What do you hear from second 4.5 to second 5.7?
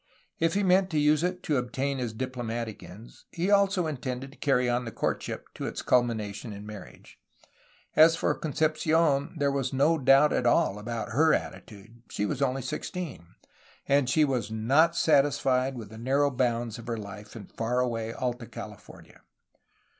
on the courtship to